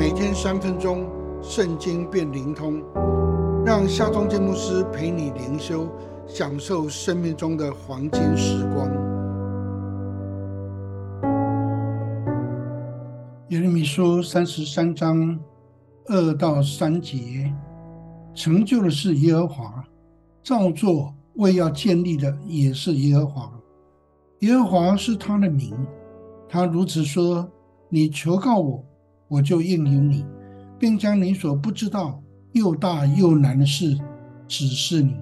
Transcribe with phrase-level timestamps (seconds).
[0.00, 1.06] 每天三分钟，
[1.42, 2.82] 圣经变灵通，
[3.66, 5.86] 让夏忠建牧师陪你灵修，
[6.26, 8.88] 享受生命中的黄金时光。
[13.50, 15.38] 耶利米书三十三章
[16.06, 17.54] 二到三节，
[18.32, 19.84] 成就的是耶和华，
[20.42, 23.52] 造作为要建立的也是耶和华。
[24.38, 25.76] 耶和华是他的名，
[26.48, 27.46] 他如此说
[27.90, 28.82] ：“你求告我，
[29.30, 30.26] 我就应允你，
[30.76, 32.20] 并将你所不知道
[32.52, 33.96] 又大又难的事
[34.48, 35.14] 指示你。”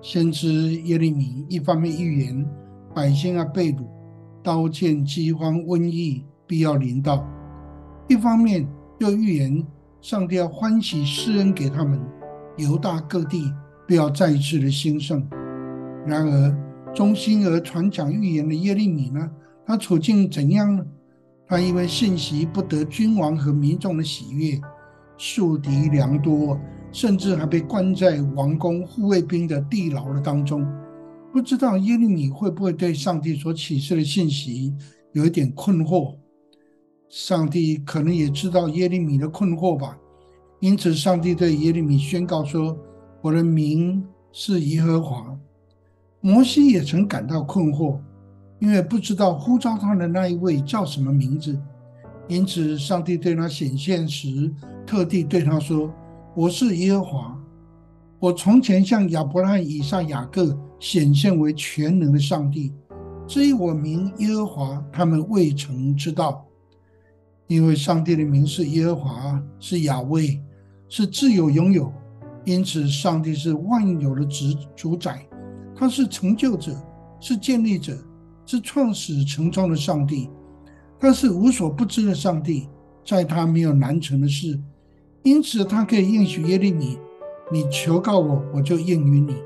[0.00, 0.48] 先知
[0.82, 2.46] 耶利米一方面预言
[2.94, 3.84] 百姓要被掳，
[4.42, 7.22] 刀剑、饥荒、瘟疫必要临到；
[8.08, 8.66] 一方面
[8.98, 9.62] 又预言
[10.00, 12.00] 上帝要欢喜施恩给他们，
[12.56, 13.52] 犹大各地
[13.86, 15.26] 必要再次的兴盛。
[16.06, 16.56] 然而，
[16.94, 19.30] 忠心而传讲预言的耶利米呢？
[19.66, 20.84] 他处境怎样呢？
[21.46, 24.60] 他因为信息不得君王和民众的喜悦，
[25.16, 26.58] 树敌良多，
[26.90, 30.66] 甚至还被关在王宫护卫兵的地牢的当中。
[31.32, 34.72] 不知道耶利米会不会对上帝所启示的信息
[35.12, 36.16] 有一点困惑？
[37.08, 39.98] 上帝可能也知道耶利米的困惑吧。
[40.60, 42.76] 因此，上帝对耶利米宣告说
[43.20, 45.36] ：“我的名是耶和华。”
[46.22, 47.98] 摩西也曾感到困惑，
[48.64, 51.54] 因为不知道呼召他的那一位叫什么名字。
[52.28, 54.50] 因此，上帝对他显现时，
[54.86, 55.92] 特地对他说
[56.34, 57.38] ：“我是耶和华。
[58.18, 62.72] 我从前向亚伯拉罕、以撒、雅各显现为全能的上帝。
[63.26, 66.42] 至于我名耶和华，他们未曾知道。
[67.46, 70.40] 因为上帝的名是耶和华，是亚威，
[70.88, 71.92] 是自有拥有。
[72.46, 75.22] 因此，上帝是万有的主主宰。”
[75.76, 76.74] 他是成就者，
[77.20, 77.94] 是建立者，
[78.46, 80.30] 是创始成终的上帝。
[80.98, 82.68] 他是无所不知的上帝，
[83.04, 84.58] 在他没有难成的事。
[85.22, 86.98] 因此，他可以应许耶利米
[87.52, 89.36] ：“你求告我，我就应允你，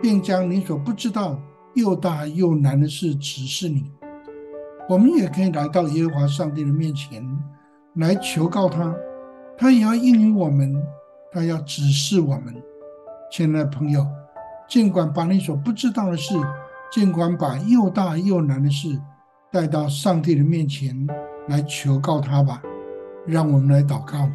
[0.00, 1.38] 并将你所不知道
[1.74, 3.90] 又大又难的事指示你。”
[4.88, 7.24] 我们也可以来到耶和华上帝的面前
[7.94, 8.94] 来求告他，
[9.56, 10.74] 他也要应允我们，
[11.30, 12.54] 他要指示我们。
[13.30, 14.06] 亲爱的朋友。
[14.68, 16.34] 尽管把你所不知道的事，
[16.92, 19.00] 尽管把又大又难的事
[19.50, 20.94] 带到上帝的面前
[21.48, 22.62] 来求告他吧。
[23.26, 24.30] 让我们来祷告：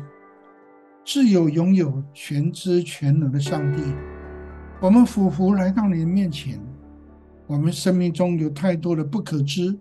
[1.06, 3.84] 自有拥有全知全能的上帝，
[4.81, 6.59] 我们俯伏来到你的面前。
[7.45, 9.78] 我们生命中有太多的不可知，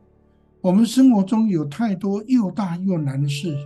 [0.60, 3.56] 我们生活中有太多又大又难的事，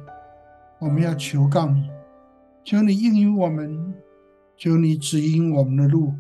[0.79, 1.91] 我们要求告你，
[2.63, 3.93] 求你应允我们，
[4.57, 6.15] 求你指引我们的路。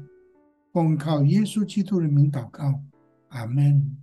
[0.72, 2.81] 奉靠耶稣基督人民祷告，
[3.28, 3.97] 阿门。